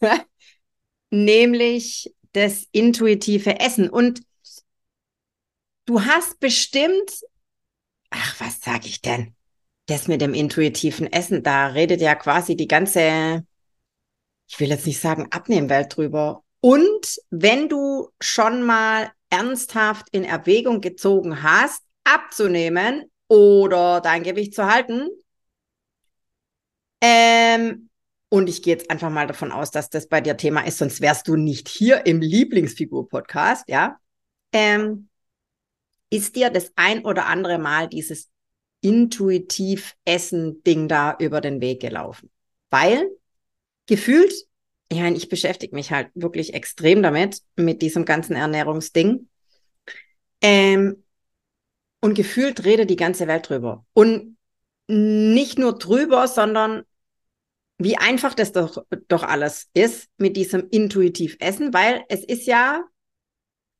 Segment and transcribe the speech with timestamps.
[1.10, 3.90] nämlich das intuitive Essen.
[3.90, 4.22] Und
[5.86, 7.10] du hast bestimmt,
[8.10, 9.34] ach, was sage ich denn?
[9.86, 13.44] Das mit dem intuitiven Essen, da redet ja quasi die ganze,
[14.48, 16.44] ich will jetzt nicht sagen Abnehmwelt drüber.
[16.60, 24.66] Und wenn du schon mal ernsthaft in Erwägung gezogen hast, abzunehmen oder dein Gewicht zu
[24.66, 25.08] halten,
[27.00, 27.89] ähm,
[28.30, 31.00] und ich gehe jetzt einfach mal davon aus, dass das bei dir Thema ist, sonst
[31.00, 33.98] wärst du nicht hier im Lieblingsfigur-Podcast, ja.
[34.52, 35.08] Ähm,
[36.10, 38.30] ist dir das ein oder andere Mal dieses
[38.80, 42.30] intuitiv Essen-Ding da über den Weg gelaufen?
[42.70, 43.10] Weil
[43.86, 44.32] gefühlt,
[44.88, 49.28] ich meine, ich beschäftige mich halt wirklich extrem damit, mit diesem ganzen Ernährungsding.
[50.40, 51.02] Ähm,
[52.00, 53.84] und gefühlt redet die ganze Welt drüber.
[53.92, 54.36] Und
[54.86, 56.84] nicht nur drüber, sondern
[57.80, 62.84] wie einfach das doch, doch alles ist mit diesem intuitiv Essen, weil es ist ja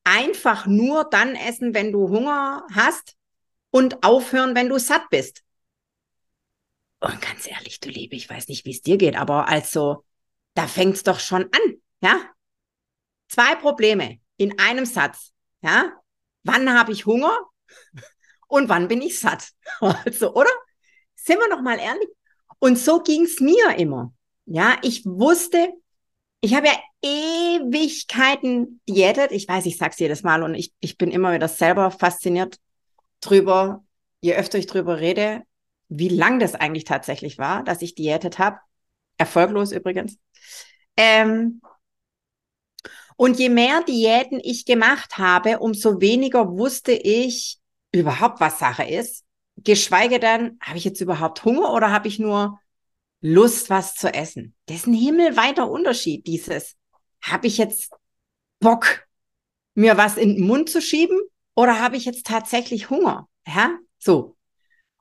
[0.04, 3.16] einfach nur dann essen, wenn du Hunger hast
[3.70, 5.44] und aufhören, wenn du satt bist.
[7.00, 10.04] Und ganz ehrlich, du Liebe, ich weiß nicht, wie es dir geht, aber also,
[10.54, 12.20] da fängt's doch schon an, ja?
[13.28, 15.92] Zwei Probleme in einem Satz, ja?
[16.42, 17.36] Wann habe ich Hunger
[18.48, 19.50] und wann bin ich satt?
[19.80, 20.50] Also, oder?
[21.14, 22.08] Sind wir noch mal ehrlich?
[22.60, 24.12] Und so ging's mir immer.
[24.46, 25.72] Ja, ich wusste,
[26.40, 29.32] ich habe ja Ewigkeiten diätet.
[29.32, 32.58] Ich weiß, ich sag's jedes Mal und ich, ich bin immer wieder selber fasziniert
[33.20, 33.84] drüber,
[34.20, 35.42] je öfter ich drüber rede,
[35.88, 38.58] wie lang das eigentlich tatsächlich war, dass ich diätet habe.
[39.18, 40.18] Erfolglos übrigens.
[40.96, 41.60] Ähm,
[43.16, 47.58] und je mehr Diäten ich gemacht habe, umso weniger wusste ich
[47.92, 49.24] überhaupt, was Sache ist
[49.64, 52.60] geschweige denn, habe ich jetzt überhaupt Hunger oder habe ich nur
[53.20, 54.54] Lust, was zu essen?
[54.66, 56.76] Das ist ein himmelweiter Unterschied, dieses.
[57.22, 57.92] Habe ich jetzt
[58.60, 59.06] Bock,
[59.74, 61.18] mir was in den Mund zu schieben
[61.54, 63.28] oder habe ich jetzt tatsächlich Hunger?
[63.46, 64.36] Ja, so.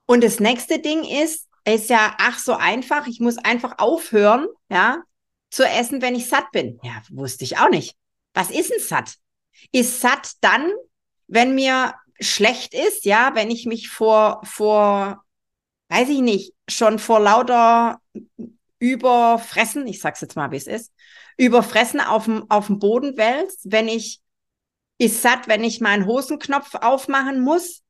[0.06, 3.08] Und das nächste Ding ist, ist ja, ach, so einfach.
[3.08, 5.04] Ich muss einfach aufhören, ja,
[5.52, 6.80] zu essen, wenn ich satt bin.
[6.84, 7.96] Ja, wusste ich auch nicht.
[8.34, 9.16] Was ist ein satt?
[9.72, 10.72] Ist satt dann,
[11.28, 15.24] wenn mir schlecht ist, ja, wenn ich mich vor, vor,
[15.90, 18.02] weiß ich nicht, schon vor lauter
[18.80, 20.94] Überfressen, ich sag's jetzt mal, wie es ist,
[21.38, 24.22] Überfressen auf dem, auf dem Boden wälzt, wenn ich,
[24.98, 27.84] ist satt, wenn ich meinen Hosenknopf aufmachen muss,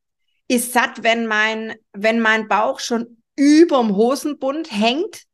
[0.48, 5.24] ist satt, wenn mein, wenn mein Bauch schon überm Hosenbund hängt,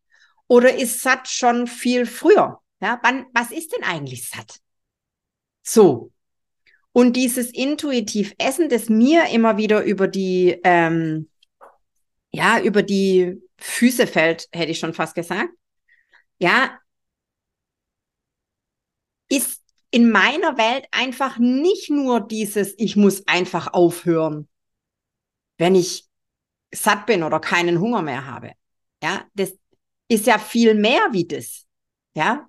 [0.48, 2.60] oder ist satt schon viel früher?
[2.80, 4.60] Ja, wann, was ist denn eigentlich satt?
[5.62, 6.12] So.
[6.96, 11.28] Und dieses intuitiv Essen, das mir immer wieder über die, ähm,
[12.30, 15.50] ja, über die Füße fällt, hätte ich schon fast gesagt,
[16.38, 16.78] ja,
[19.28, 24.48] ist in meiner Welt einfach nicht nur dieses, ich muss einfach aufhören,
[25.58, 26.08] wenn ich
[26.72, 28.52] satt bin oder keinen Hunger mehr habe.
[29.02, 29.52] Ja, das
[30.08, 31.66] ist ja viel mehr wie das.
[32.14, 32.48] Ja,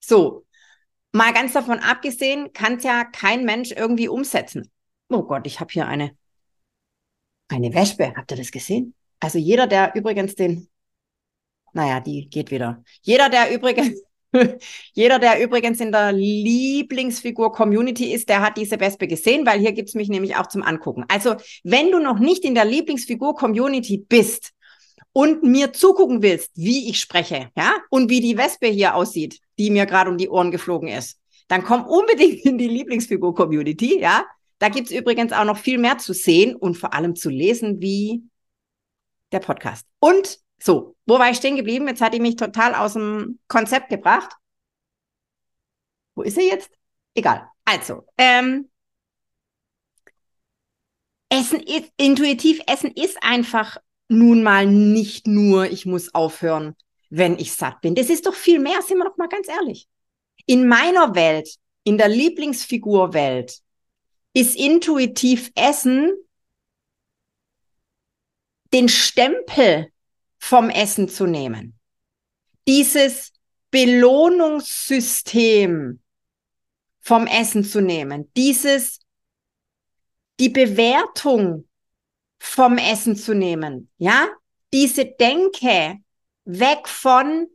[0.00, 0.44] so.
[1.12, 4.70] Mal ganz davon abgesehen, kann es ja kein Mensch irgendwie umsetzen.
[5.08, 6.16] Oh Gott, ich habe hier eine,
[7.48, 8.14] eine Wespe.
[8.16, 8.94] Habt ihr das gesehen?
[9.18, 10.68] Also jeder, der übrigens den,
[11.72, 12.84] naja, die geht wieder.
[13.02, 14.00] Jeder, der übrigens,
[14.92, 19.94] jeder, der übrigens in der Lieblingsfigur-Community ist, der hat diese Wespe gesehen, weil hier gibt's
[19.94, 21.04] mich nämlich auch zum Angucken.
[21.08, 21.34] Also,
[21.64, 24.52] wenn du noch nicht in der Lieblingsfigur-Community bist
[25.12, 29.70] und mir zugucken willst, wie ich spreche, ja, und wie die Wespe hier aussieht, die
[29.70, 34.24] mir gerade um die Ohren geflogen ist, dann komm unbedingt in die Lieblingsfigur-Community, ja.
[34.58, 38.22] Da gibt's übrigens auch noch viel mehr zu sehen und vor allem zu lesen wie
[39.32, 39.86] der Podcast.
[39.98, 41.88] Und so, wo war ich stehen geblieben?
[41.88, 44.32] Jetzt hat die mich total aus dem Konzept gebracht.
[46.14, 46.70] Wo ist sie jetzt?
[47.14, 47.46] Egal.
[47.66, 48.70] Also, ähm,
[51.28, 53.76] Essen ist, intuitiv Essen ist einfach
[54.08, 56.76] nun mal nicht nur, ich muss aufhören,
[57.10, 57.94] wenn ich satt bin.
[57.94, 59.88] Das ist doch viel mehr, sind wir doch mal ganz ehrlich.
[60.46, 63.58] In meiner Welt, in der Lieblingsfigurwelt,
[64.32, 66.12] ist intuitiv Essen
[68.72, 69.90] den Stempel
[70.38, 71.78] vom Essen zu nehmen.
[72.68, 73.32] Dieses,
[73.70, 76.00] Belohnungssystem
[77.00, 79.00] vom Essen zu nehmen, dieses,
[80.38, 81.68] die Bewertung
[82.38, 84.28] vom Essen zu nehmen, ja,
[84.72, 85.98] diese Denke
[86.44, 87.46] weg von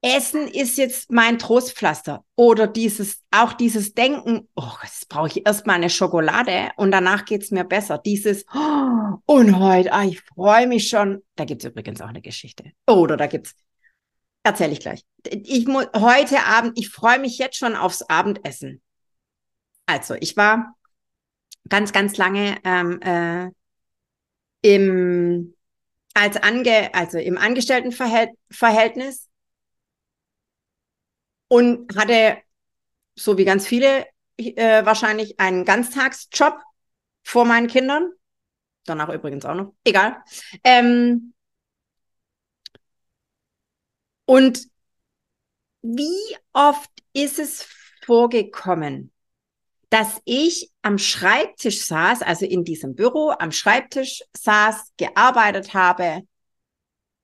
[0.00, 5.76] Essen ist jetzt mein Trostpflaster oder dieses auch dieses Denken, oh, jetzt brauche ich erstmal
[5.76, 7.98] eine Schokolade und danach geht's mir besser.
[7.98, 11.22] Dieses oh, und heute, ah, ich freue mich schon.
[11.34, 12.70] Da gibt's übrigens auch eine Geschichte.
[12.86, 13.56] Oder da gibt's
[14.44, 15.04] erzähle ich gleich.
[15.30, 18.80] Ich muss heute Abend, ich freue mich jetzt schon aufs Abendessen.
[19.86, 20.76] Also, ich war
[21.68, 23.50] ganz, ganz lange ähm, äh,
[24.62, 25.54] im
[26.18, 29.28] als Ange, also im Angestelltenverhältnis
[31.48, 32.38] und hatte,
[33.14, 34.06] so wie ganz viele,
[34.36, 36.60] äh, wahrscheinlich einen Ganztagsjob
[37.24, 38.12] vor meinen Kindern.
[38.84, 39.74] Danach übrigens auch noch.
[39.84, 40.22] Egal.
[40.64, 41.34] Ähm,
[44.24, 44.68] und
[45.82, 47.66] wie oft ist es
[48.04, 49.12] vorgekommen,
[49.90, 56.22] dass ich am Schreibtisch saß, also in diesem Büro am Schreibtisch saß, gearbeitet habe,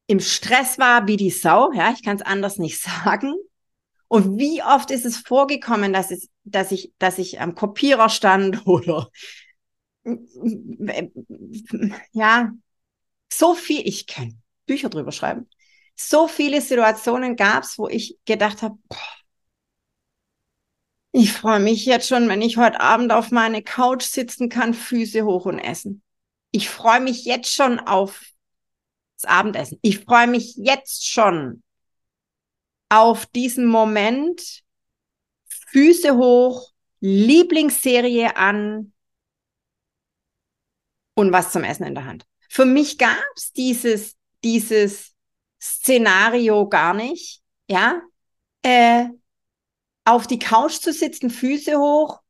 [0.06, 3.34] im Stress war wie die Sau, ja, ich kann es anders nicht sagen.
[4.08, 8.66] Und wie oft ist es vorgekommen, dass, es, dass, ich, dass ich am Kopierer stand
[8.66, 9.10] oder
[12.12, 12.52] ja,
[13.32, 15.48] so viel, ich kann Bücher drüber schreiben.
[15.96, 18.76] So viele Situationen gab es, wo ich gedacht habe,
[21.16, 25.24] ich freue mich jetzt schon, wenn ich heute Abend auf meine Couch sitzen kann, Füße
[25.24, 26.02] hoch und essen.
[26.50, 28.20] Ich freue mich jetzt schon auf
[29.20, 29.78] das Abendessen.
[29.80, 31.62] Ich freue mich jetzt schon
[32.88, 34.64] auf diesen Moment,
[35.68, 38.92] Füße hoch, Lieblingsserie an
[41.14, 42.26] und was zum Essen in der Hand.
[42.48, 45.14] Für mich gab es dieses, dieses
[45.62, 48.02] Szenario gar nicht, ja.
[48.62, 49.10] Äh,
[50.04, 52.20] auf die Couch zu sitzen, Füße hoch,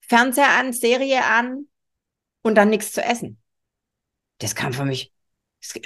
[0.00, 1.68] Fernseher an, Serie an
[2.42, 3.40] und dann nichts zu essen.
[4.38, 5.12] Das kam für mich,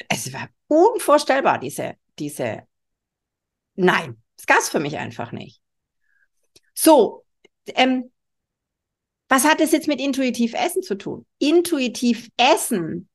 [0.09, 2.67] es war unvorstellbar, diese, diese
[3.81, 5.63] Nein, das gab's für mich einfach nicht.
[6.75, 7.25] So,
[7.67, 8.11] ähm,
[9.29, 11.27] was hat es jetzt mit intuitiv Essen zu tun?
[11.39, 13.09] Intuitiv Essen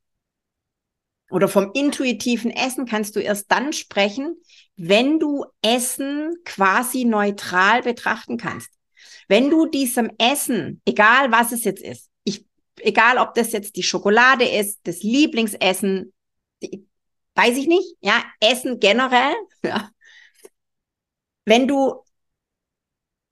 [1.34, 4.38] oder vom intuitiven Essen kannst du erst dann sprechen,
[4.76, 8.70] wenn du Essen quasi neutral betrachten kannst.
[9.28, 12.46] Wenn du diesem Essen, egal was es jetzt ist, ich,
[12.82, 16.14] egal ob das jetzt die Schokolade ist, das Lieblingsessen,
[16.62, 16.88] die,
[17.34, 19.34] weiß ich nicht, ja, Essen generell,
[19.64, 19.90] ja,
[21.46, 22.04] wenn du,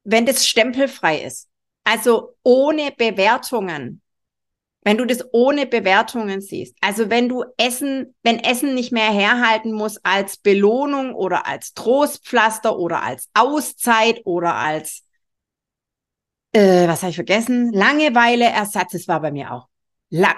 [0.05, 1.49] wenn das stempelfrei ist,
[1.83, 4.01] also ohne Bewertungen,
[4.83, 9.73] wenn du das ohne Bewertungen siehst, also wenn du Essen, wenn Essen nicht mehr herhalten
[9.73, 15.03] muss als Belohnung oder als Trostpflaster oder als Auszeit oder als,
[16.53, 19.67] äh, was habe ich vergessen, Langeweile, Ersatz, das war bei mir auch.
[20.09, 20.35] La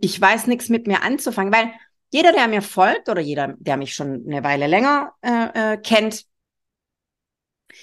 [0.00, 1.72] ich weiß nichts mit mir anzufangen, weil
[2.10, 6.26] jeder, der mir folgt oder jeder, der mich schon eine Weile länger äh, äh, kennt,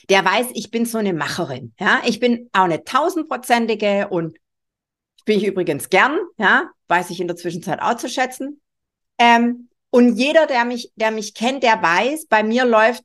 [0.09, 1.73] der weiß, ich bin so eine Macherin.
[1.79, 4.37] Ja, ich bin auch eine tausendprozentige und
[5.29, 6.17] bin ich übrigens gern.
[6.39, 8.59] Ja, weiß ich in der Zwischenzeit auch zu schätzen.
[9.19, 13.03] Ähm, und jeder, der mich, der mich kennt, der weiß, bei mir läuft,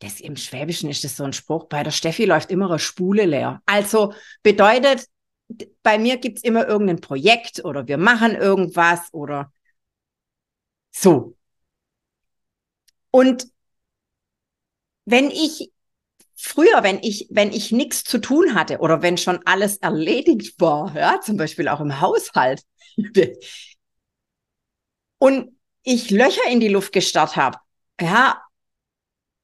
[0.00, 3.24] das im Schwäbischen ist das so ein Spruch, bei der Steffi läuft immer eine Spule
[3.24, 3.62] leer.
[3.64, 4.12] Also
[4.42, 5.06] bedeutet,
[5.82, 9.50] bei mir gibt's immer irgendein Projekt oder wir machen irgendwas oder
[10.90, 11.36] so.
[13.10, 13.48] Und
[15.06, 15.71] wenn ich
[16.42, 20.94] früher, wenn ich, wenn ich nichts zu tun hatte oder wenn schon alles erledigt war,
[20.96, 22.62] ja, zum Beispiel auch im Haushalt,
[25.18, 27.58] und ich Löcher in die Luft gestarrt habe,
[28.00, 28.42] ja,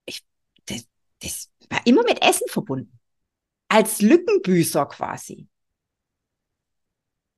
[0.06, 0.22] ich,
[0.66, 0.86] das,
[1.22, 2.98] das war immer mit Essen verbunden.
[3.68, 5.46] Als Lückenbüßer quasi.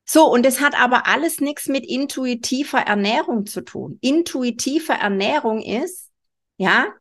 [0.06, 3.98] So, und es hat aber alles nichts mit intuitiver Ernährung zu tun.
[4.00, 6.10] Intuitive Ernährung ist,
[6.56, 6.94] ja,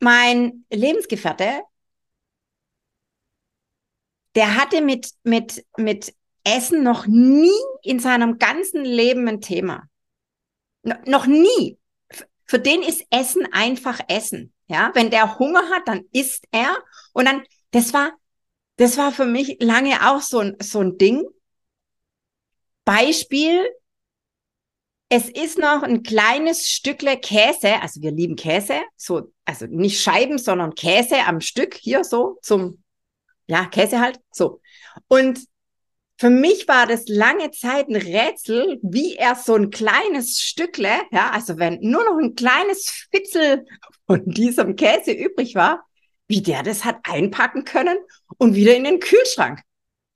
[0.00, 1.62] mein Lebensgefährte
[4.34, 6.14] der hatte mit, mit, mit
[6.44, 9.84] Essen noch nie in seinem ganzen Leben ein Thema.
[10.82, 11.78] No, noch nie.
[12.46, 14.52] Für den ist Essen einfach Essen.
[14.66, 16.76] Ja, wenn der Hunger hat, dann isst er.
[17.12, 18.12] Und dann, das war,
[18.76, 21.24] das war für mich lange auch so ein, so ein Ding.
[22.84, 23.66] Beispiel,
[25.08, 30.38] es ist noch ein kleines Stückle Käse, also wir lieben Käse, so, also nicht Scheiben,
[30.38, 32.83] sondern Käse am Stück hier so zum
[33.46, 34.60] ja, Käse halt, so.
[35.08, 35.40] Und
[36.18, 41.30] für mich war das lange Zeit ein Rätsel, wie er so ein kleines Stückle, ja,
[41.30, 43.66] also wenn nur noch ein kleines Fitzel
[44.06, 45.84] von diesem Käse übrig war,
[46.28, 47.98] wie der das hat einpacken können
[48.38, 49.60] und wieder in den Kühlschrank.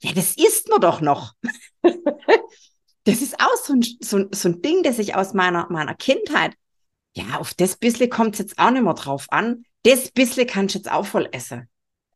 [0.00, 1.32] Ja, das isst man doch noch.
[1.82, 6.54] das ist auch so ein, so, so ein Ding, das ich aus meiner, meiner Kindheit,
[7.16, 9.64] ja, auf das bisschen kommt es jetzt auch nicht mehr drauf an.
[9.82, 11.68] Das bisschen kannst du jetzt auch voll essen.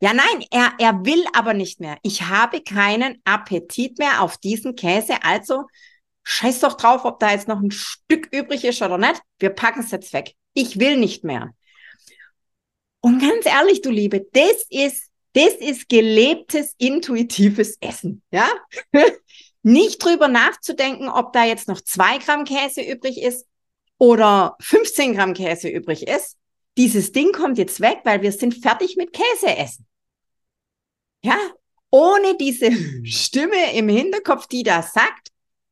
[0.02, 1.96] Ja, nein, er, er will aber nicht mehr.
[2.02, 5.22] Ich habe keinen Appetit mehr auf diesen Käse.
[5.22, 5.66] Also
[6.24, 9.22] scheiß doch drauf, ob da jetzt noch ein Stück übrig ist oder nicht.
[9.38, 10.34] Wir packen es jetzt weg.
[10.54, 11.52] Ich will nicht mehr.
[13.00, 18.48] Und ganz ehrlich, du Liebe, das ist, das ist gelebtes, intuitives Essen, ja?
[19.62, 23.46] nicht drüber nachzudenken, ob da jetzt noch zwei Gramm Käse übrig ist
[23.98, 26.38] oder 15 Gramm Käse übrig ist.
[26.76, 29.86] Dieses Ding kommt jetzt weg, weil wir sind fertig mit Käse essen.
[31.22, 31.38] Ja,
[31.90, 32.70] ohne diese
[33.04, 35.28] Stimme im Hinterkopf, die da sagt,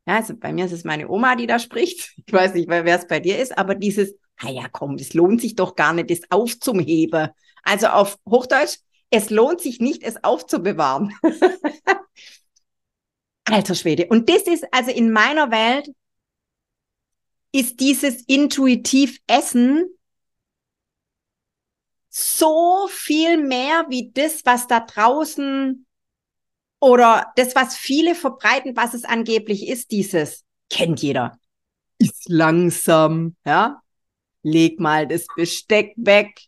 [0.07, 2.15] ja, also bei mir ist es meine Oma, die da spricht.
[2.25, 5.57] Ich weiß nicht, wer es bei dir ist, aber dieses, ah komm, es lohnt sich
[5.57, 7.29] doch gar nicht, das aufzuheben.
[7.63, 8.79] Also auf Hochdeutsch,
[9.11, 11.15] es lohnt sich nicht, es aufzubewahren.
[13.45, 14.07] Alter Schwede.
[14.07, 15.91] Und das ist also in meiner Welt
[17.53, 19.87] ist dieses intuitiv Essen
[22.11, 25.87] so viel mehr wie das, was da draußen
[26.81, 31.39] oder das, was viele verbreiten, was es angeblich ist, dieses kennt jeder.
[31.99, 33.83] Ist langsam, ja?
[34.43, 36.41] Leg mal das Besteck weg.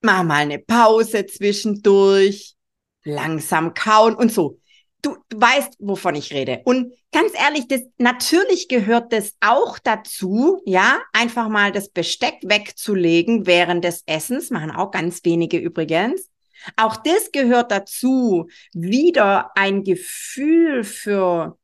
[0.00, 2.54] Mach mal eine Pause zwischendurch.
[3.04, 4.60] Langsam kauen und so.
[5.02, 6.62] Du, weißt, wovon ich rede.
[6.64, 13.44] Und ganz ehrlich, das, natürlich gehört das auch dazu, ja, einfach mal das Besteck wegzulegen
[13.44, 16.30] während des Essens, machen auch ganz wenige übrigens.
[16.76, 21.58] Auch das gehört dazu, wieder ein Gefühl für,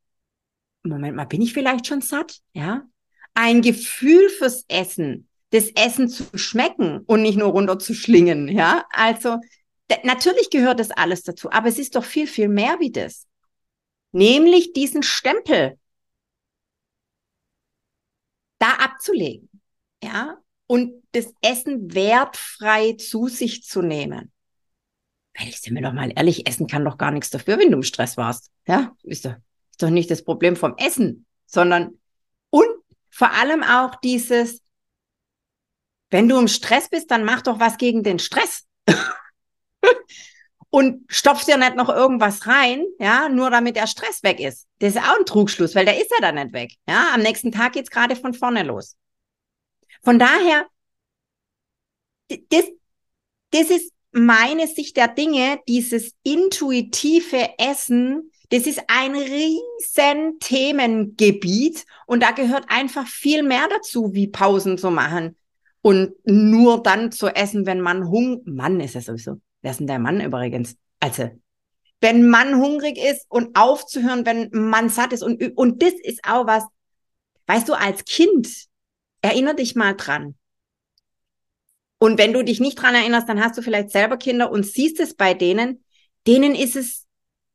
[0.83, 2.39] Moment mal, bin ich vielleicht schon satt?
[2.51, 2.83] Ja,
[3.35, 8.83] ein Gefühl fürs Essen, das Essen zu schmecken und nicht nur runterzuschlingen, ja.
[8.89, 9.37] Also,
[10.03, 13.28] natürlich gehört das alles dazu, aber es ist doch viel, viel mehr wie das
[14.11, 15.77] nämlich diesen Stempel
[18.59, 19.49] da abzulegen,
[20.03, 20.37] ja,
[20.67, 24.31] und das Essen wertfrei zu sich zu nehmen.
[25.37, 27.77] Weil ich sind mir doch mal ehrlich, Essen kann doch gar nichts dafür, wenn du
[27.77, 29.35] im Stress warst, ja, ist doch,
[29.71, 31.99] ist doch nicht das Problem vom Essen, sondern
[32.49, 32.67] und
[33.09, 34.61] vor allem auch dieses,
[36.09, 38.67] wenn du im Stress bist, dann mach doch was gegen den Stress.
[40.69, 44.67] und stopft ja nicht noch irgendwas rein, ja, nur damit der Stress weg ist.
[44.79, 46.73] Das ist auch ein Trugschluss, weil der ist ja dann nicht weg.
[46.87, 48.95] Ja, am nächsten Tag geht's gerade von vorne los.
[50.03, 50.67] Von daher,
[52.49, 52.65] das,
[53.51, 62.23] das ist meine Sicht der Dinge, dieses intuitive Essen, das ist ein riesen Themengebiet und
[62.23, 65.35] da gehört einfach viel mehr dazu, wie Pausen zu machen
[65.81, 69.87] und nur dann zu essen, wenn man Hunger, Mann ist es sowieso, Wer ist denn
[69.87, 70.77] der Mann übrigens?
[70.99, 71.29] Also,
[72.01, 75.23] wenn man hungrig ist und aufzuhören, wenn man satt ist.
[75.23, 76.63] Und, und das ist auch was,
[77.47, 78.47] weißt du, als Kind,
[79.21, 80.35] erinner dich mal dran.
[81.97, 84.99] Und wenn du dich nicht dran erinnerst, dann hast du vielleicht selber Kinder und siehst
[85.01, 85.83] es bei denen,
[86.25, 87.05] denen ist es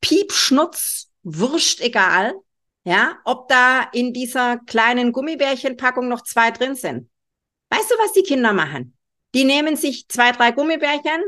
[0.02, 2.34] piepschnutz, wurscht egal,
[2.84, 7.08] ja, ob da in dieser kleinen Gummibärchenpackung noch zwei drin sind.
[7.70, 8.96] Weißt du, was die Kinder machen?
[9.34, 11.22] Die nehmen sich zwei, drei Gummibärchen,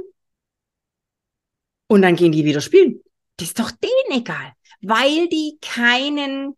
[1.88, 3.02] und dann gehen die wieder spielen.
[3.36, 6.56] Das ist doch denen egal, weil die keinen,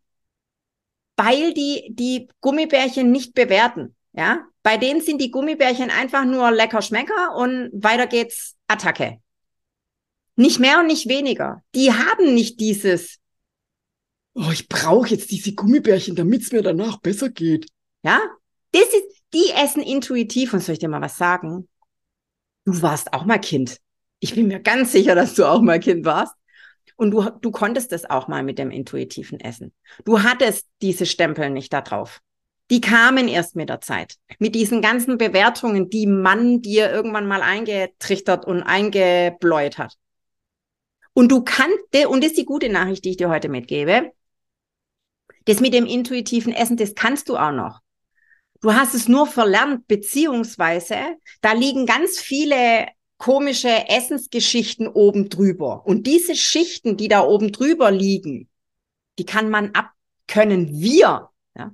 [1.16, 3.94] weil die die Gummibärchen nicht bewerten.
[4.12, 9.18] Ja, bei denen sind die Gummibärchen einfach nur lecker Schmecker und weiter geht's Attacke.
[10.36, 11.62] Nicht mehr und nicht weniger.
[11.74, 13.18] Die haben nicht dieses,
[14.34, 17.66] oh, ich brauche jetzt diese Gummibärchen, damit es mir danach besser geht.
[18.02, 18.20] Ja,
[18.72, 21.68] das ist, die essen intuitiv und soll ich dir mal was sagen?
[22.64, 23.78] Du warst auch mal Kind.
[24.20, 26.34] Ich bin mir ganz sicher, dass du auch mal Kind warst.
[26.96, 29.72] Und du, du konntest es auch mal mit dem intuitiven Essen.
[30.04, 32.20] Du hattest diese Stempel nicht da drauf.
[32.70, 34.16] Die kamen erst mit der Zeit.
[34.38, 39.94] Mit diesen ganzen Bewertungen, die man dir irgendwann mal eingetrichtert und eingebläut hat.
[41.14, 44.12] Und du kannst, und das ist die gute Nachricht, die ich dir heute mitgebe.
[45.46, 47.80] Das mit dem intuitiven Essen, das kannst du auch noch.
[48.60, 55.84] Du hast es nur verlernt, beziehungsweise da liegen ganz viele komische Essensgeschichten oben drüber.
[55.86, 58.48] Und diese Schichten, die da oben drüber liegen,
[59.18, 59.90] die kann man ab,
[60.26, 61.72] können wir, ja,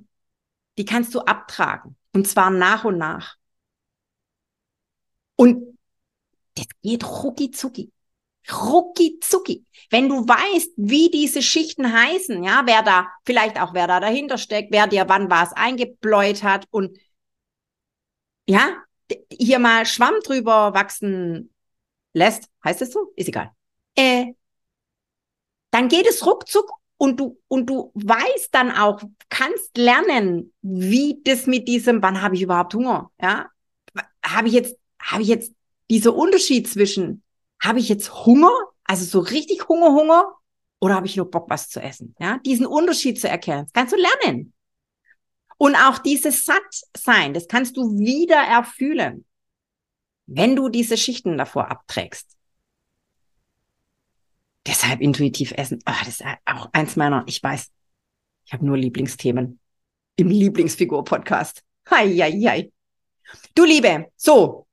[0.77, 1.95] die kannst du abtragen.
[2.13, 3.35] Und zwar nach und nach.
[5.35, 5.77] Und
[6.55, 7.91] das geht rucki zucki.
[8.51, 9.65] Rucki zucki.
[9.89, 14.37] Wenn du weißt, wie diese Schichten heißen, ja, wer da, vielleicht auch wer da dahinter
[14.37, 16.97] steckt, wer dir wann was eingebläut hat und
[18.47, 18.84] ja,
[19.31, 21.53] hier mal Schwamm drüber wachsen
[22.13, 23.11] lässt, heißt es so?
[23.15, 23.51] Ist egal.
[23.95, 24.33] Äh,
[25.71, 31.47] dann geht es ruckzuck und du, und du weißt dann auch, kannst lernen, wie das
[31.47, 33.11] mit diesem, wann habe ich überhaupt Hunger?
[33.21, 33.49] Ja,
[34.25, 35.53] habe ich jetzt, habe ich jetzt
[35.89, 37.23] dieser Unterschied zwischen,
[37.61, 38.51] habe ich jetzt Hunger,
[38.85, 40.35] also so richtig Hunger, Hunger,
[40.79, 42.15] oder habe ich nur Bock, was zu essen?
[42.19, 44.53] Ja, diesen Unterschied zu erkennen, das kannst du lernen.
[45.57, 49.25] Und auch dieses Sattsein, das kannst du wieder erfühlen,
[50.25, 52.35] wenn du diese Schichten davor abträgst.
[54.65, 55.79] Deshalb intuitiv essen.
[55.85, 57.71] Oh, das ist auch eins meiner, ich weiß,
[58.45, 59.59] ich habe nur Lieblingsthemen
[60.15, 61.63] im Lieblingsfigur-Podcast.
[61.89, 62.71] Hei, hei, hei.
[63.53, 64.64] Du Liebe, so,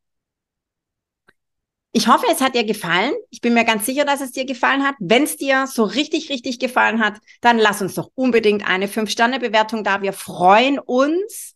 [1.94, 3.12] ich hoffe, es hat dir gefallen.
[3.28, 4.94] Ich bin mir ganz sicher, dass es dir gefallen hat.
[4.99, 9.84] Wenn es dir so richtig, richtig gefallen hat, dann lass uns doch unbedingt eine 5-Sterne-Bewertung
[9.84, 10.00] da.
[10.00, 11.54] Wir freuen uns.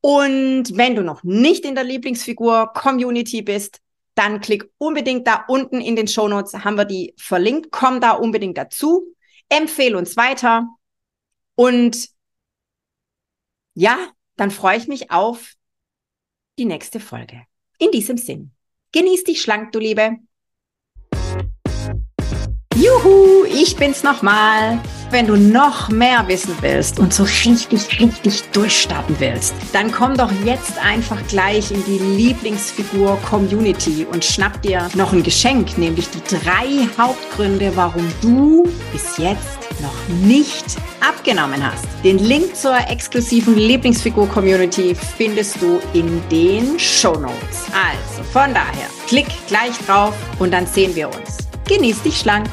[0.00, 3.80] Und wenn du noch nicht in der Lieblingsfigur-Community bist,
[4.14, 7.70] dann klick unbedingt da unten in den Show Notes, haben wir die verlinkt.
[7.70, 9.14] Komm da unbedingt dazu.
[9.48, 10.68] Empfehle uns weiter.
[11.54, 12.08] Und
[13.72, 13.96] ja,
[14.36, 15.54] dann freue ich mich auf
[16.58, 17.44] die nächste Folge.
[17.78, 18.52] In diesem Sinn.
[18.92, 20.16] Genieß dich schlank, du Liebe.
[22.74, 24.80] Juhu, ich bin's nochmal.
[25.10, 30.30] Wenn du noch mehr wissen willst und so richtig, richtig durchstarten willst, dann komm doch
[30.44, 36.22] jetzt einfach gleich in die Lieblingsfigur Community und schnapp dir noch ein Geschenk, nämlich die
[36.22, 40.64] drei Hauptgründe, warum du bis jetzt noch nicht
[41.00, 41.86] abgenommen hast.
[42.04, 47.66] Den Link zur exklusiven Lieblingsfigur-Community findest du in den Show Notes.
[47.72, 51.48] Also von daher, klick gleich drauf und dann sehen wir uns.
[51.66, 52.46] Genieß dich schlank.